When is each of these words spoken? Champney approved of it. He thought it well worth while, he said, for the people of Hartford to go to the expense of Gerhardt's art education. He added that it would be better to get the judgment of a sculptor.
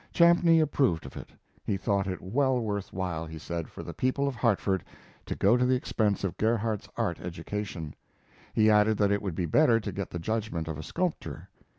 Champney 0.11 0.59
approved 0.59 1.05
of 1.05 1.15
it. 1.15 1.29
He 1.63 1.77
thought 1.77 2.07
it 2.07 2.23
well 2.23 2.59
worth 2.59 2.91
while, 2.91 3.27
he 3.27 3.37
said, 3.37 3.69
for 3.69 3.83
the 3.83 3.93
people 3.93 4.27
of 4.27 4.33
Hartford 4.33 4.83
to 5.27 5.35
go 5.35 5.55
to 5.55 5.63
the 5.63 5.75
expense 5.75 6.23
of 6.23 6.37
Gerhardt's 6.37 6.89
art 6.97 7.19
education. 7.19 7.93
He 8.51 8.67
added 8.71 8.97
that 8.97 9.11
it 9.11 9.21
would 9.21 9.35
be 9.35 9.45
better 9.45 9.79
to 9.79 9.91
get 9.91 10.09
the 10.09 10.17
judgment 10.17 10.67
of 10.67 10.79
a 10.79 10.83
sculptor. 10.83 11.49